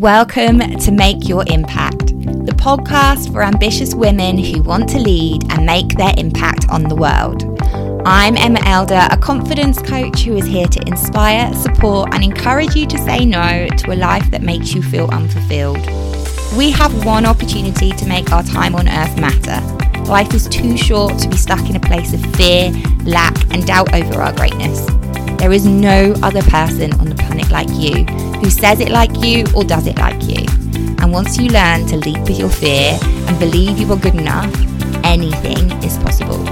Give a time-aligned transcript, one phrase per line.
[0.00, 2.06] Welcome to Make Your Impact,
[2.46, 6.94] the podcast for ambitious women who want to lead and make their impact on the
[6.94, 7.44] world.
[8.06, 12.86] I'm Emma Elder, a confidence coach who is here to inspire, support, and encourage you
[12.86, 15.86] to say no to a life that makes you feel unfulfilled.
[16.56, 19.60] We have one opportunity to make our time on earth matter.
[20.04, 22.72] Life is too short to be stuck in a place of fear,
[23.04, 24.80] lack, and doubt over our greatness.
[25.40, 28.04] There is no other person on the planet like you
[28.40, 30.44] who says it like you or does it like you.
[31.00, 34.52] And once you learn to leap with your fear and believe you are good enough,
[35.02, 36.46] anything is possible.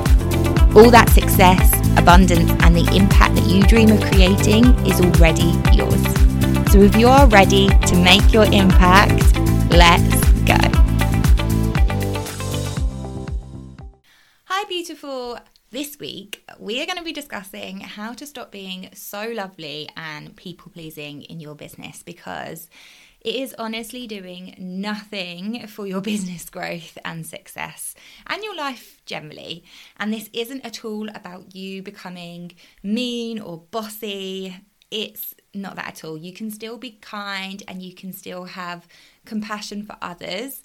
[0.74, 6.02] All that success, abundance, and the impact that you dream of creating is already yours.
[6.72, 9.36] So if you are ready to make your impact,
[9.68, 10.16] let's
[10.48, 10.56] go.
[14.44, 15.38] Hi, beautiful.
[15.70, 20.34] This week, we are going to be discussing how to stop being so lovely and
[20.36, 22.68] people pleasing in your business because
[23.20, 27.94] it is honestly doing nothing for your business growth and success
[28.26, 29.64] and your life generally.
[29.98, 34.56] And this isn't at all about you becoming mean or bossy.
[34.90, 36.18] It's not that at all.
[36.18, 38.88] You can still be kind and you can still have
[39.24, 40.62] compassion for others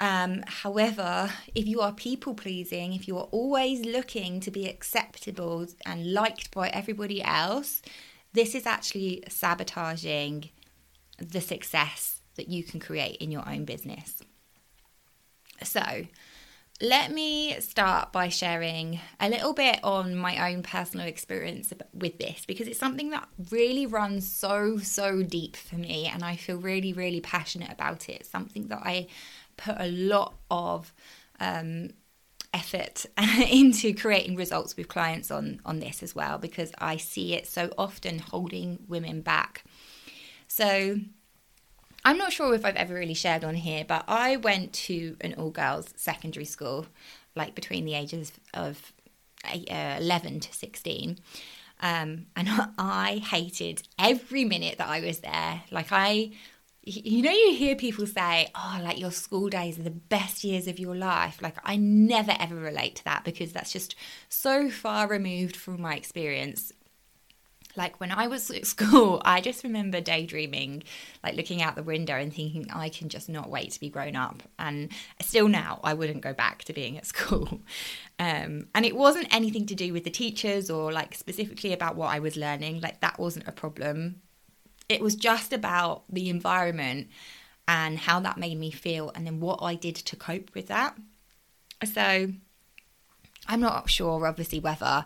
[0.00, 5.66] um, however, if you are people pleasing, if you are always looking to be acceptable
[5.86, 7.80] and liked by everybody else,
[8.32, 10.50] this is actually sabotaging
[11.18, 14.20] the success that you can create in your own business.
[15.62, 16.06] So,
[16.80, 22.44] let me start by sharing a little bit on my own personal experience with this
[22.46, 26.92] because it's something that really runs so, so deep for me, and I feel really,
[26.92, 28.26] really passionate about it.
[28.26, 29.06] something that I
[29.56, 30.92] put a lot of
[31.40, 31.90] um,
[32.52, 33.06] effort
[33.50, 37.72] into creating results with clients on on this as well because I see it so
[37.76, 39.64] often holding women back.
[40.46, 41.00] So
[42.04, 45.34] I'm not sure if I've ever really shared on here, but I went to an
[45.34, 46.86] all girls secondary school,
[47.34, 48.92] like between the ages of
[49.44, 51.18] uh, 11 to 16.
[51.80, 52.48] Um, and
[52.78, 55.62] I hated every minute that I was there.
[55.70, 56.32] Like, I
[56.86, 60.66] you know you hear people say oh like your school days are the best years
[60.66, 61.40] of your life.
[61.40, 63.94] Like i never ever relate to that because that's just
[64.28, 66.72] so far removed from my experience.
[67.76, 70.82] Like when i was at school i just remember daydreaming
[71.24, 74.14] like looking out the window and thinking i can just not wait to be grown
[74.14, 74.42] up.
[74.58, 74.90] And
[75.22, 77.60] still now i wouldn't go back to being at school.
[78.18, 82.08] Um, and it wasn't anything to do with the teachers or like specifically about what
[82.08, 82.80] i was learning.
[82.82, 84.20] Like that wasn't a problem
[84.88, 87.08] it was just about the environment
[87.66, 90.96] and how that made me feel and then what I did to cope with that.
[91.84, 92.28] So
[93.46, 95.04] I'm not sure obviously whether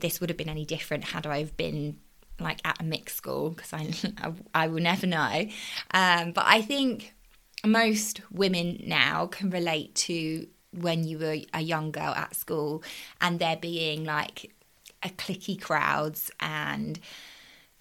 [0.00, 1.98] this would have been any different had I been
[2.40, 3.92] like at a mixed school because I,
[4.22, 4.32] I,
[4.64, 5.46] I will never know.
[5.92, 7.14] Um, but I think
[7.64, 12.82] most women now can relate to when you were a young girl at school
[13.20, 14.50] and there being like
[15.02, 16.98] a cliquey crowds and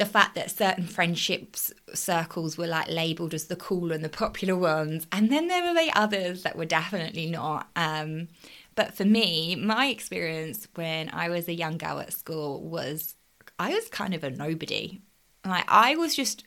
[0.02, 4.56] the fact that certain friendships circles were like labeled as the cool and the popular
[4.56, 8.28] ones and then there were the others that were definitely not um,
[8.74, 13.16] but for me my experience when i was a young girl at school was
[13.60, 15.00] i was kind of a nobody.
[15.46, 16.46] Like i was just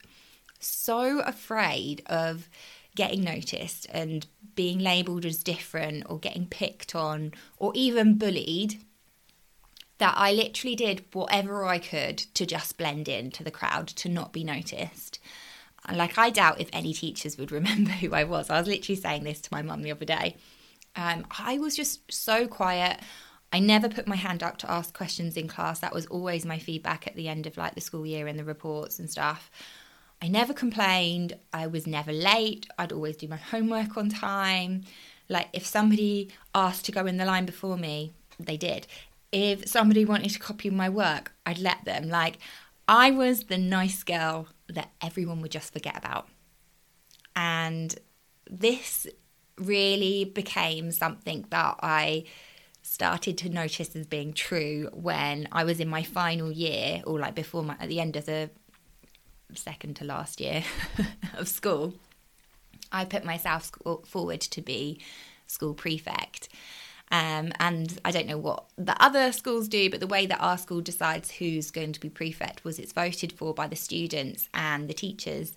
[0.59, 2.51] so afraid of
[2.97, 4.27] getting noticed and
[4.57, 8.81] being labeled as different or getting picked on or even bullied
[9.99, 14.09] that I literally did whatever I could to just blend in to the crowd, to
[14.09, 15.21] not be noticed.
[15.93, 18.51] Like, I doubt if any teachers would remember who I was.
[18.51, 20.37] I was literally saying this to my mum the other day.
[20.97, 23.01] Um, I was just so quiet.
[23.53, 25.81] I never put my hand up to ask questions in class.
[25.81, 28.45] That was always my feedback at the end of like the school year and the
[28.45, 29.51] reports and stuff.
[30.21, 31.37] I never complained.
[31.53, 32.67] I was never late.
[32.79, 34.83] I'd always do my homework on time.
[35.29, 38.87] Like if somebody asked to go in the line before me, they did
[39.35, 42.09] if somebody wanted to copy my work, I'd let them.
[42.09, 42.39] Like,
[42.87, 46.29] I was the nice girl that everyone would just forget about.
[47.35, 47.97] And
[48.49, 49.09] this
[49.59, 52.27] really became something that I
[52.83, 57.35] started to notice as being true when I was in my final year, or like
[57.35, 58.51] before my, at the end of the
[59.53, 60.63] second to last year
[61.37, 61.95] of school.
[62.93, 63.73] I put myself
[64.07, 65.01] forward to be
[65.49, 66.49] school prefect.
[67.15, 70.59] Um, and I don't know what the other schools do, but the way that our
[70.59, 74.89] school decides who's going to be prefect was it's voted for by the students and
[74.89, 75.53] the teachers,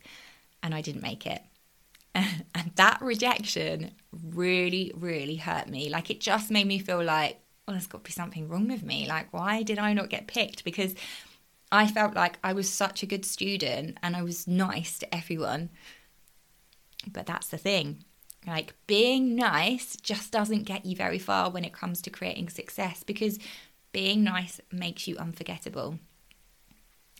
[0.61, 1.41] and I didn't make it.
[2.13, 5.89] and that rejection really, really hurt me.
[5.89, 8.83] Like it just made me feel like, well, there's got to be something wrong with
[8.83, 9.07] me.
[9.07, 10.63] Like, why did I not get picked?
[10.63, 10.93] Because
[11.71, 15.71] I felt like I was such a good student and I was nice to everyone.
[17.11, 18.03] But that's the thing.
[18.47, 23.03] Like being nice just doesn't get you very far when it comes to creating success
[23.03, 23.37] because
[23.91, 25.99] being nice makes you unforgettable.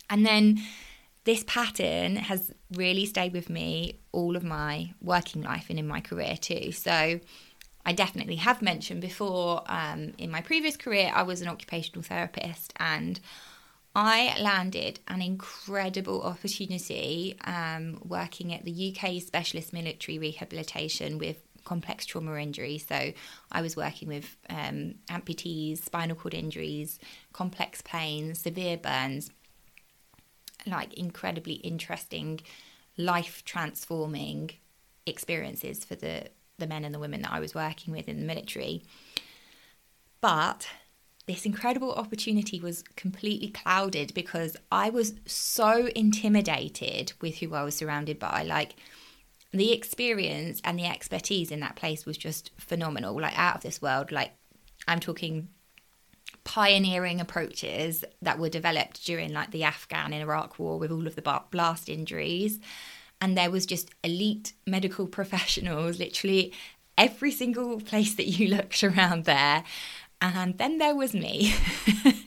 [0.08, 0.60] And then
[1.24, 6.00] this pattern has really stayed with me all of my working life and in my
[6.00, 6.72] career too.
[6.72, 7.20] So
[7.84, 12.72] I definitely have mentioned before um, in my previous career, I was an occupational therapist
[12.76, 13.20] and
[14.00, 22.06] I landed an incredible opportunity um, working at the UK Specialist Military Rehabilitation with complex
[22.06, 22.86] trauma injuries.
[22.86, 23.12] So
[23.50, 27.00] I was working with um, amputees, spinal cord injuries,
[27.32, 29.32] complex pains, severe burns,
[30.64, 32.38] like incredibly interesting,
[32.96, 34.50] life transforming
[35.06, 36.28] experiences for the,
[36.58, 38.84] the men and the women that I was working with in the military.
[40.20, 40.68] But
[41.28, 47.76] this incredible opportunity was completely clouded because I was so intimidated with who I was
[47.76, 48.42] surrounded by.
[48.42, 48.74] Like,
[49.52, 53.80] the experience and the expertise in that place was just phenomenal, like out of this
[53.80, 54.10] world.
[54.10, 54.32] Like,
[54.86, 55.48] I'm talking
[56.44, 61.14] pioneering approaches that were developed during like the Afghan and Iraq war with all of
[61.14, 62.58] the blast injuries.
[63.20, 66.54] And there was just elite medical professionals, literally
[66.96, 69.62] every single place that you looked around there.
[70.20, 71.54] And then there was me,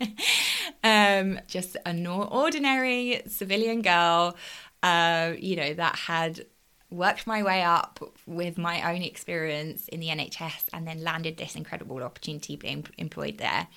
[0.84, 4.38] um, just an ordinary civilian girl,
[4.82, 6.46] uh, you know, that had
[6.90, 11.56] worked my way up with my own experience in the NHS and then landed this
[11.56, 13.68] incredible opportunity being employed there.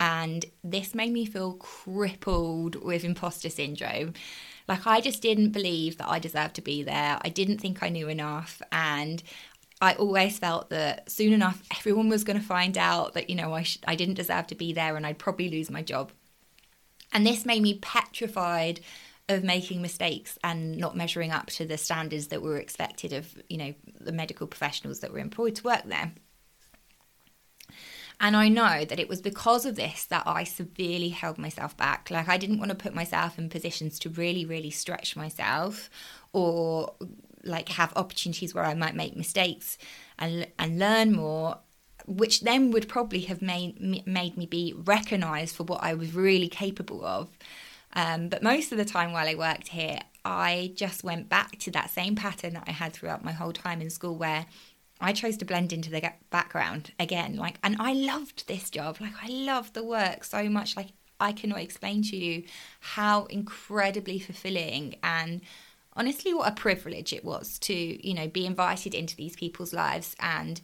[0.00, 4.14] And this made me feel crippled with imposter syndrome.
[4.68, 7.18] Like, I just didn't believe that I deserved to be there.
[7.22, 8.60] I didn't think I knew enough.
[8.70, 9.22] And
[9.80, 13.54] I always felt that soon enough everyone was going to find out that you know
[13.54, 16.12] I sh- I didn't deserve to be there and I'd probably lose my job.
[17.12, 18.80] And this made me petrified
[19.28, 23.58] of making mistakes and not measuring up to the standards that were expected of, you
[23.58, 26.12] know, the medical professionals that were employed to work there.
[28.20, 32.10] And I know that it was because of this that I severely held myself back.
[32.10, 35.88] Like, I didn't want to put myself in positions to really, really stretch myself
[36.32, 36.94] or
[37.44, 39.78] like have opportunities where I might make mistakes
[40.18, 41.58] and and learn more
[42.06, 46.48] which then would probably have made made me be recognized for what I was really
[46.48, 47.28] capable of.
[47.94, 51.70] Um, but most of the time while I worked here I just went back to
[51.72, 54.46] that same pattern that I had throughout my whole time in school where
[55.00, 57.36] I chose to blend into the background again.
[57.36, 58.98] Like and I loved this job.
[59.00, 60.76] Like I loved the work so much.
[60.76, 60.88] Like
[61.20, 62.44] I cannot explain to you
[62.80, 65.40] how incredibly fulfilling and
[65.98, 70.16] honestly what a privilege it was to you know be invited into these people's lives
[70.20, 70.60] and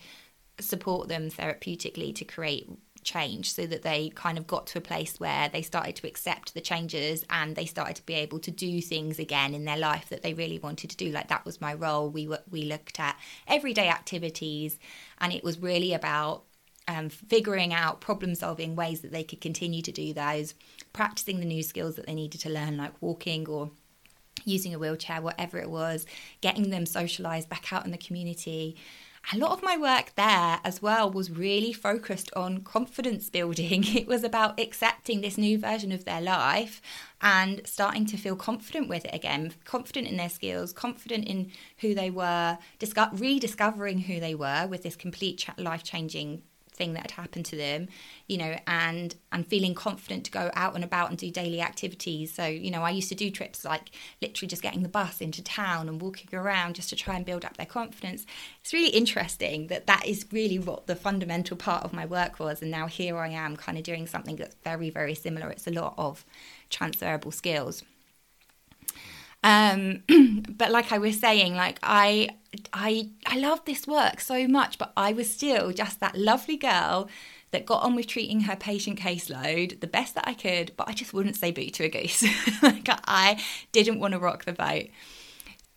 [0.61, 2.71] support them therapeutically to create
[3.05, 6.55] change so that they kind of got to a place where they started to accept
[6.55, 10.09] the changes and they started to be able to do things again in their life
[10.09, 11.11] that they really wanted to do.
[11.11, 12.09] Like that was my role.
[12.09, 13.17] We were, we looked at
[13.47, 14.79] everyday activities
[15.19, 16.45] and it was really about
[16.89, 20.55] um, figuring out problem solving ways that they could continue to do those
[20.93, 23.71] practicing the new skills that they needed to learn like walking or
[24.45, 26.07] using a wheelchair, whatever it was,
[26.41, 28.77] getting them socialized back out in the community.
[29.33, 33.83] A lot of my work there as well was really focused on confidence building.
[33.95, 36.83] It was about accepting this new version of their life
[37.23, 41.95] and starting to feel confident with it again, confident in their skills, confident in who
[41.95, 42.59] they were,
[43.13, 46.43] rediscovering who they were with this complete life changing
[46.75, 47.89] thing that had happened to them
[48.27, 52.33] you know and and feeling confident to go out and about and do daily activities.
[52.33, 53.91] So you know i used to do trips like
[54.23, 57.45] literally just getting the bus into town and walking around just to try and build
[57.45, 58.27] up their confidence.
[58.61, 62.63] It's really interesting that that is really what the fundamental part of my work was
[62.63, 65.51] and now here i am kind of doing something that's very very similar.
[65.51, 66.25] It's a lot of
[66.71, 67.83] transferable skills
[69.45, 70.03] um,
[70.49, 72.31] but like I was saying, like I,
[72.73, 77.09] I, I love this work so much, but I was still just that lovely girl
[77.51, 80.93] that got on with treating her patient caseload the best that I could, but I
[80.93, 82.25] just wouldn't say boo to a goose.
[82.63, 84.87] like I didn't want to rock the boat.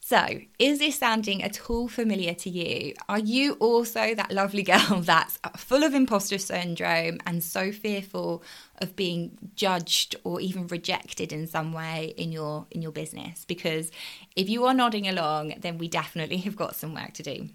[0.10, 0.26] So,
[0.58, 2.94] is this sounding at all familiar to you?
[3.10, 8.42] Are you also that lovely girl that's full of imposter syndrome and so fearful
[8.78, 13.44] of being judged or even rejected in some way in your in your business?
[13.44, 13.92] Because
[14.38, 17.50] if you are nodding along, then we definitely have got some work to do.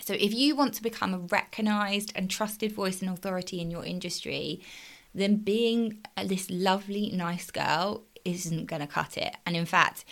[0.00, 3.86] So, if you want to become a recognized and trusted voice and authority in your
[3.86, 4.60] industry,
[5.14, 9.34] then being this lovely, nice girl isn't going to cut it.
[9.46, 10.04] And in fact,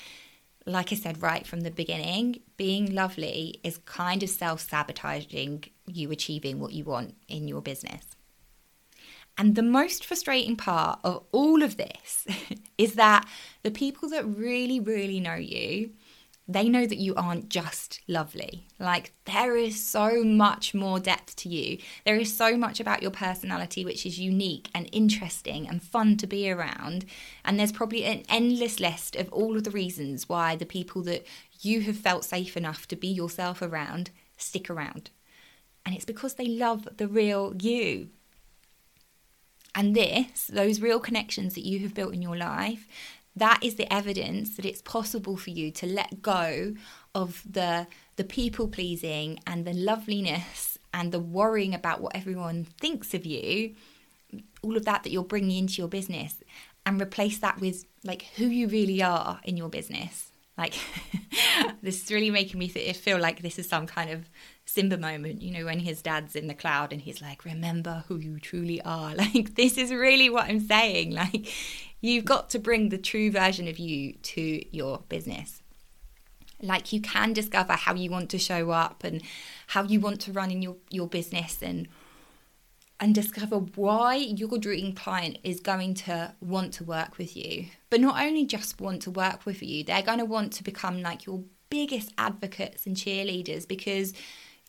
[0.66, 6.10] like I said right from the beginning, being lovely is kind of self sabotaging you
[6.10, 8.04] achieving what you want in your business.
[9.38, 12.26] And the most frustrating part of all of this
[12.78, 13.26] is that
[13.62, 15.90] the people that really, really know you,
[16.52, 18.66] they know that you aren't just lovely.
[18.78, 21.78] Like, there is so much more depth to you.
[22.04, 26.26] There is so much about your personality which is unique and interesting and fun to
[26.26, 27.04] be around.
[27.44, 31.26] And there's probably an endless list of all of the reasons why the people that
[31.60, 34.10] you have felt safe enough to be yourself around
[34.42, 35.10] stick around.
[35.84, 38.08] And it's because they love the real you.
[39.74, 42.86] And this, those real connections that you have built in your life,
[43.34, 46.74] that is the evidence that it's possible for you to let go
[47.14, 47.86] of the
[48.16, 53.74] the people pleasing and the loveliness and the worrying about what everyone thinks of you
[54.62, 56.36] all of that that you're bringing into your business
[56.86, 60.30] and replace that with like who you really are in your business.
[60.56, 60.74] Like
[61.82, 64.28] this is really making me feel like this is some kind of
[64.64, 68.16] Simba moment, you know, when his dad's in the cloud and he's like, remember who
[68.16, 69.14] you truly are.
[69.16, 71.12] Like, this is really what I'm saying.
[71.22, 71.48] Like,
[72.02, 75.62] You've got to bring the true version of you to your business.
[76.60, 79.22] Like you can discover how you want to show up and
[79.68, 81.88] how you want to run in your, your business and
[82.98, 87.66] and discover why your dream client is going to want to work with you.
[87.90, 91.02] But not only just want to work with you, they're going to want to become
[91.02, 94.12] like your biggest advocates and cheerleaders because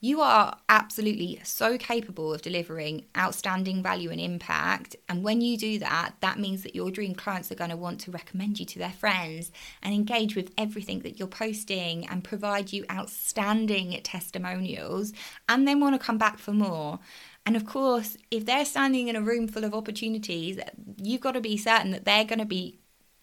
[0.03, 4.97] you are absolutely so capable of delivering outstanding value and impact.
[5.07, 8.01] And when you do that, that means that your dream clients are going to want
[8.01, 9.49] to recommend you to their friends
[9.81, 15.13] and engage with everything that you're posting and provide you outstanding testimonials
[15.47, 16.99] and then want to come back for more.
[17.45, 20.59] And of course, if they're standing in a room full of opportunities,
[20.97, 22.77] you've got to be certain that they're going to be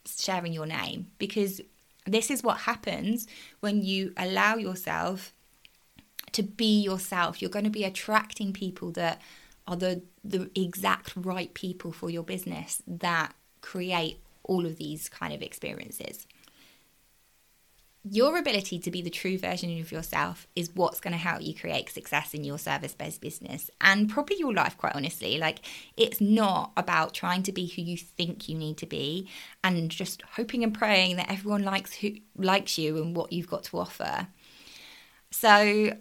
[0.06, 1.60] sharing your name because
[2.06, 3.26] this is what happens
[3.60, 5.34] when you allow yourself
[6.32, 7.40] to be yourself.
[7.40, 9.20] You're going to be attracting people that
[9.66, 15.32] are the the exact right people for your business that create all of these kind
[15.32, 16.26] of experiences.
[18.02, 21.54] Your ability to be the true version of yourself is what's going to help you
[21.54, 25.36] create success in your service based business and probably your life, quite honestly.
[25.36, 25.58] Like,
[25.98, 29.28] it's not about trying to be who you think you need to be
[29.62, 33.64] and just hoping and praying that everyone likes who likes you and what you've got
[33.64, 34.28] to offer.
[35.32, 35.48] So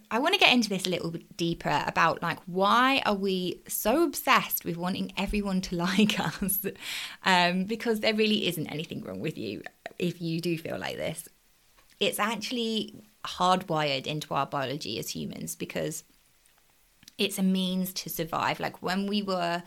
[0.09, 3.61] I want to get into this a little bit deeper about like why are we
[3.67, 6.59] so obsessed with wanting everyone to like us?
[7.23, 9.61] Um, because there really isn't anything wrong with you
[9.99, 11.27] if you do feel like this.
[11.99, 16.03] It's actually hardwired into our biology as humans because
[17.17, 18.59] it's a means to survive.
[18.59, 19.61] Like when we were,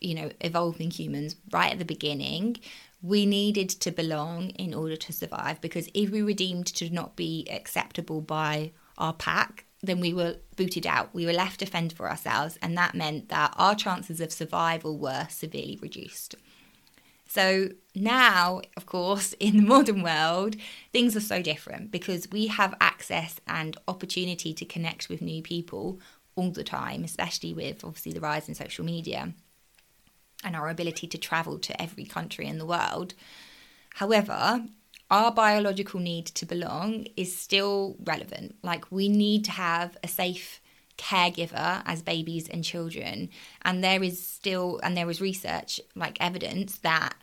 [0.00, 2.56] you know, evolving humans right at the beginning,
[3.02, 7.16] we needed to belong in order to survive because if we were deemed to not
[7.16, 11.14] be acceptable by our pack, then we were booted out.
[11.14, 14.98] We were left to fend for ourselves, and that meant that our chances of survival
[14.98, 16.34] were severely reduced.
[17.26, 20.56] So now, of course, in the modern world,
[20.92, 26.00] things are so different because we have access and opportunity to connect with new people
[26.36, 29.34] all the time, especially with obviously the rise in social media
[30.42, 33.14] and our ability to travel to every country in the world.
[33.94, 34.66] However,
[35.14, 38.56] our biological need to belong is still relevant.
[38.64, 40.60] Like, we need to have a safe
[40.98, 43.30] caregiver as babies and children.
[43.62, 47.14] And there is still, and there is research, like evidence that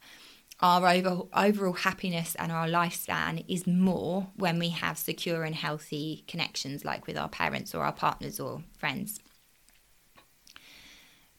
[0.62, 6.24] our over, overall happiness and our lifespan is more when we have secure and healthy
[6.30, 9.20] connections, like with our parents or our partners or friends.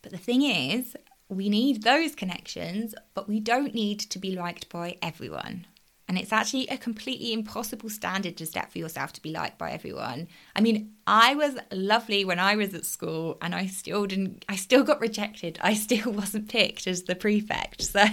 [0.03, 0.97] But the thing is,
[1.31, 5.65] we need those connections, but we don't need to be liked by everyone.
[6.13, 9.71] And it's actually a completely impossible standard to set for yourself to be liked by
[9.71, 10.29] everyone.
[10.55, 14.57] I mean, I was lovely when I was at school and I still didn't, I
[14.57, 15.59] still got rejected.
[15.63, 17.81] I still wasn't picked as the prefect.
[17.81, 18.05] So,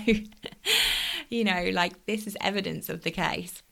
[1.29, 3.63] you know, like this is evidence of the case.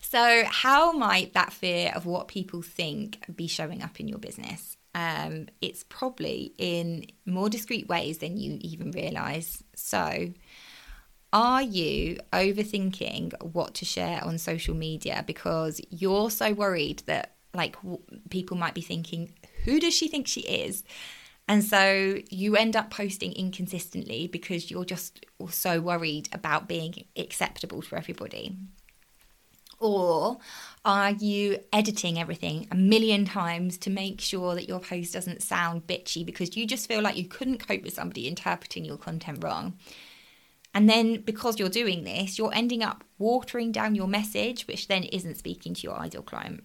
[0.00, 4.78] So, how might that fear of what people think be showing up in your business?
[4.94, 9.62] Um, it's probably in more discreet ways than you even realize.
[9.76, 10.32] So,
[11.32, 15.24] are you overthinking what to share on social media?
[15.26, 19.32] Because you're so worried that like w- people might be thinking
[19.64, 20.82] who does she think she is?
[21.46, 27.82] And so you end up posting inconsistently because you're just so worried about being acceptable
[27.82, 28.56] to everybody.
[29.80, 30.38] Or
[30.84, 35.86] are you editing everything a million times to make sure that your post doesn't sound
[35.86, 39.78] bitchy because you just feel like you couldn't cope with somebody interpreting your content wrong
[40.72, 45.04] and then because you're doing this, you're ending up watering down your message, which then
[45.04, 46.64] isn't speaking to your ideal client.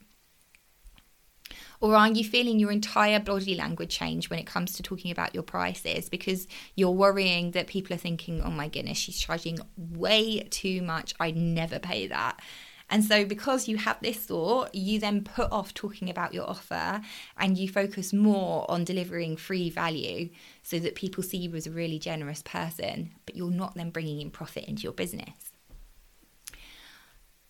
[1.81, 5.33] Or are you feeling your entire body language change when it comes to talking about
[5.33, 10.47] your prices because you're worrying that people are thinking, oh my goodness, she's charging way
[10.50, 11.13] too much.
[11.19, 12.41] I'd never pay that.
[12.89, 17.01] And so, because you have this thought, you then put off talking about your offer
[17.38, 20.30] and you focus more on delivering free value
[20.62, 24.22] so that people see you as a really generous person, but you're not then bringing
[24.22, 25.51] in profit into your business.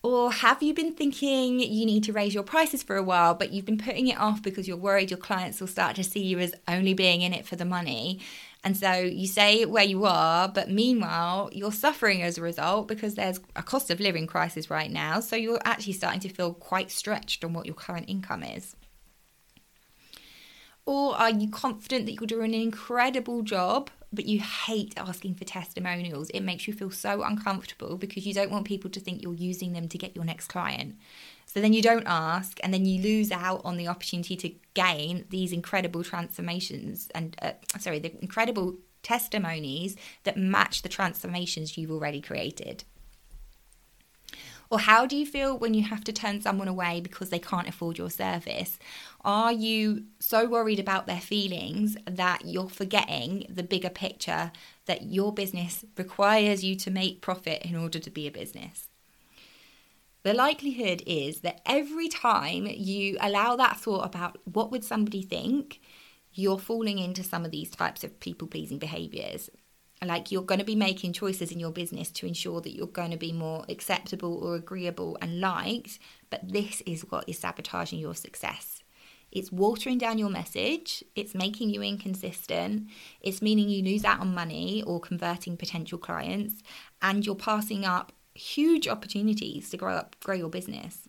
[0.05, 3.51] Or have you been thinking you need to raise your prices for a while, but
[3.51, 6.37] you've been putting it off because you're worried your clients will start to see you
[6.37, 8.19] as only being in it for the money?
[8.65, 13.13] And so you say where you are, but meanwhile, you're suffering as a result because
[13.13, 15.19] there's a cost of living crisis right now.
[15.19, 18.75] So you're actually starting to feel quite stretched on what your current income is.
[20.87, 25.43] Or are you confident that you're doing an incredible job, but you hate asking for
[25.43, 26.31] testimonials.
[26.31, 29.73] It makes you feel so uncomfortable because you don't want people to think you're using
[29.73, 30.95] them to get your next client.
[31.55, 35.23] So then you don't ask, and then you lose out on the opportunity to gain
[35.29, 39.95] these incredible transformations and, uh, sorry, the incredible testimonies
[40.25, 42.83] that match the transformations you've already created.
[44.69, 47.69] Or how do you feel when you have to turn someone away because they can't
[47.69, 48.77] afford your service?
[49.23, 54.51] Are you so worried about their feelings that you're forgetting the bigger picture
[54.87, 58.89] that your business requires you to make profit in order to be a business?
[60.25, 65.79] The likelihood is that every time you allow that thought about what would somebody think,
[66.33, 69.51] you're falling into some of these types of people pleasing behaviors.
[70.03, 73.11] Like you're going to be making choices in your business to ensure that you're going
[73.11, 75.99] to be more acceptable or agreeable and liked
[76.31, 78.81] but this is what is sabotaging your success.
[79.31, 82.89] It's watering down your message it's making you inconsistent
[83.21, 86.63] it's meaning you lose out on money or converting potential clients
[87.01, 91.07] and you're passing up huge opportunities to grow up grow your business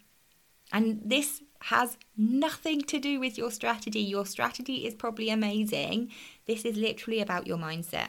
[0.72, 6.10] and this has nothing to do with your strategy your strategy is probably amazing
[6.46, 8.08] this is literally about your mindset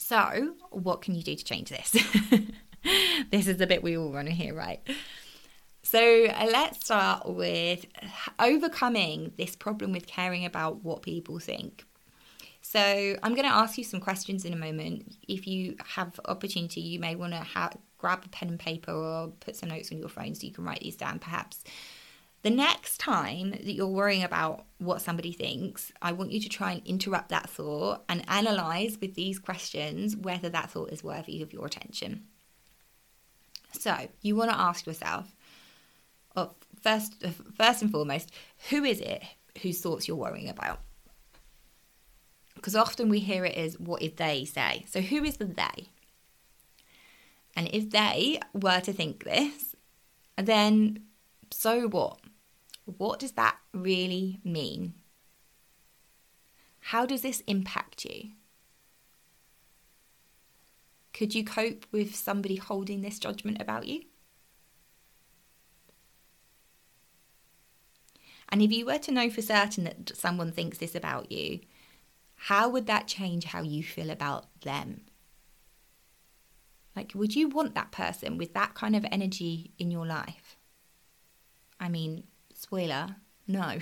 [0.00, 1.90] so, what can you do to change this?
[3.30, 4.80] this is the bit we all want to hear, right?
[5.82, 7.84] So, uh, let's start with
[8.38, 11.84] overcoming this problem with caring about what people think.
[12.62, 15.16] So, I'm going to ask you some questions in a moment.
[15.26, 19.28] If you have opportunity, you may want to ha- grab a pen and paper or
[19.40, 21.64] put some notes on your phone so you can write these down perhaps.
[22.42, 26.72] The next time that you're worrying about what somebody thinks, I want you to try
[26.72, 31.52] and interrupt that thought and analyze with these questions whether that thought is worthy of
[31.52, 32.24] your attention.
[33.72, 35.34] So, you want to ask yourself,
[36.82, 37.22] first,
[37.56, 38.32] first and foremost,
[38.70, 39.22] who is it
[39.62, 40.80] whose thoughts you're worrying about?
[42.60, 44.84] Because often we hear it as what if they say.
[44.86, 45.88] So, who is the they?
[47.56, 49.74] And if they were to think this,
[50.36, 51.04] then
[51.50, 52.20] so what?
[52.84, 54.92] What does that really mean?
[56.80, 58.32] How does this impact you?
[61.14, 64.02] Could you cope with somebody holding this judgment about you?
[68.50, 71.60] And if you were to know for certain that someone thinks this about you,
[72.44, 75.02] how would that change how you feel about them?
[76.96, 80.56] Like, would you want that person with that kind of energy in your life?
[81.78, 82.24] I mean,
[82.60, 83.78] Spoiler, no.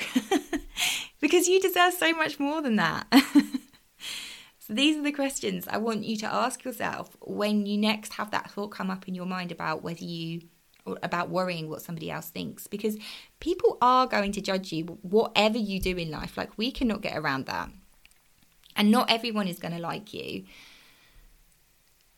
[1.20, 3.06] because you deserve so much more than that.
[4.60, 8.30] so these are the questions I want you to ask yourself when you next have
[8.30, 10.42] that thought come up in your mind about whether you
[11.02, 12.96] about worrying what somebody else thinks because
[13.40, 17.18] people are going to judge you whatever you do in life like we cannot get
[17.18, 17.68] around that
[18.78, 20.44] and not everyone is going to like you.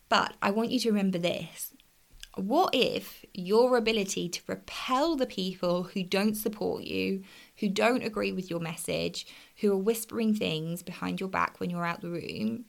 [0.07, 1.73] But i want you to remember this.
[2.35, 7.23] What if your ability to repel the people who don't support you,
[7.57, 11.85] who don't agree with your message, who are whispering things behind your back when you're
[11.85, 12.65] out the room,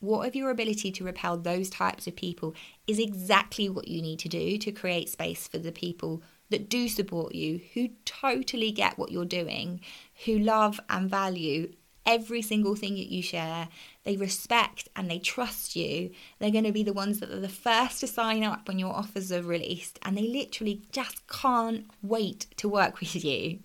[0.00, 2.54] what if your ability to repel those types of people
[2.86, 6.88] is exactly what you need to do to create space for the people that do
[6.88, 9.80] support you, who totally get what you're doing,
[10.24, 11.72] who love and value
[12.04, 13.68] every single thing that you share.
[14.04, 16.10] They respect and they trust you.
[16.38, 18.92] They're going to be the ones that are the first to sign up when your
[18.92, 23.60] offers are released, and they literally just can't wait to work with you.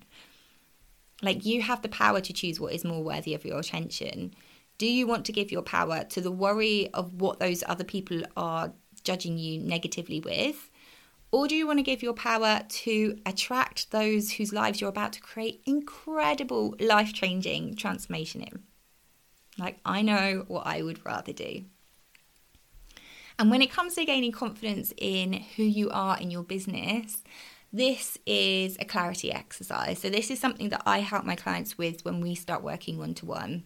[1.22, 4.34] Like, you have the power to choose what is more worthy of your attention.
[4.78, 8.22] Do you want to give your power to the worry of what those other people
[8.36, 8.72] are
[9.04, 10.70] judging you negatively with?
[11.32, 15.14] Or do you want to give your power to attract those whose lives you're about
[15.14, 18.64] to create incredible life changing transformation in?
[19.60, 21.66] Like, I know what I would rather do.
[23.40, 27.24] And when it comes to gaining confidence in who you are in your business,
[27.74, 30.00] this is a clarity exercise.
[30.00, 33.14] So, this is something that I help my clients with when we start working one
[33.16, 33.66] to one.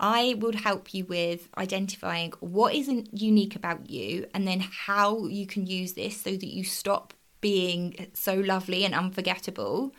[0.00, 5.46] I would help you with identifying what isn't unique about you and then how you
[5.46, 9.94] can use this so that you stop being so lovely and unforgettable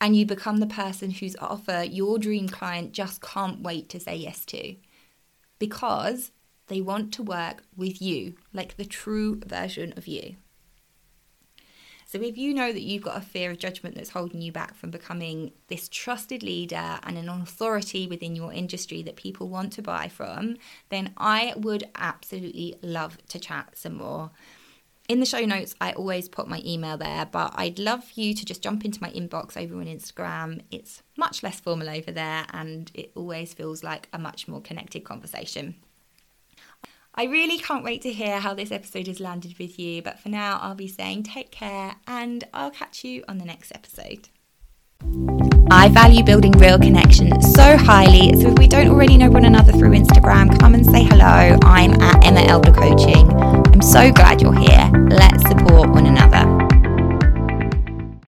[0.00, 4.16] and you become the person whose offer your dream client just can't wait to say
[4.16, 4.74] yes to
[5.60, 6.32] because
[6.66, 10.36] they want to work with you, like the true version of you.
[12.16, 14.74] So, if you know that you've got a fear of judgment that's holding you back
[14.74, 19.82] from becoming this trusted leader and an authority within your industry that people want to
[19.82, 20.56] buy from,
[20.88, 24.30] then I would absolutely love to chat some more.
[25.10, 28.44] In the show notes, I always put my email there, but I'd love you to
[28.46, 30.62] just jump into my inbox over on Instagram.
[30.70, 35.04] It's much less formal over there and it always feels like a much more connected
[35.04, 35.74] conversation.
[37.18, 40.28] I really can't wait to hear how this episode has landed with you, but for
[40.28, 44.28] now, I'll be saying take care and I'll catch you on the next episode.
[45.70, 49.72] I value building real connection so highly, so if we don't already know one another
[49.72, 51.58] through Instagram, come and say hello.
[51.62, 53.30] I'm at Emma Elder Coaching.
[53.32, 54.90] I'm so glad you're here.
[55.08, 55.86] Let's support